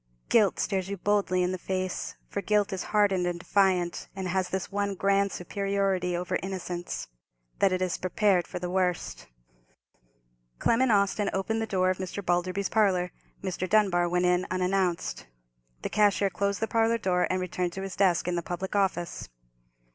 Guilt 0.29 0.59
stares 0.59 0.89
you 0.89 0.97
boldly 0.97 1.43
in 1.43 1.51
the 1.51 1.59
face, 1.59 2.15
for 2.27 2.41
guilt 2.41 2.73
is 2.73 2.85
hardened 2.85 3.27
and 3.27 3.37
defiant, 3.37 4.07
and 4.15 4.27
has 4.29 4.49
this 4.49 4.71
one 4.71 4.95
grand 4.95 5.31
superiority 5.31 6.17
over 6.17 6.39
innocence—that 6.41 7.71
it 7.71 7.83
is 7.83 7.99
prepared 7.99 8.47
for 8.47 8.57
the 8.57 8.71
worst. 8.71 9.27
Clement 10.57 10.91
Austin 10.91 11.29
opened 11.33 11.61
the 11.61 11.67
door 11.67 11.91
of 11.91 11.99
Mr. 11.99 12.25
Balderby's 12.25 12.67
parlour; 12.67 13.11
Mr. 13.43 13.69
Dunbar 13.69 14.09
went 14.09 14.25
in 14.25 14.47
unannounced. 14.49 15.27
The 15.83 15.89
cashier 15.89 16.31
closed 16.31 16.61
the 16.61 16.67
parlour 16.67 16.97
door 16.97 17.27
and 17.29 17.39
returned 17.39 17.73
to 17.73 17.83
his 17.83 17.95
desk 17.95 18.27
in 18.27 18.35
the 18.35 18.41
public 18.41 18.75
office. 18.75 19.29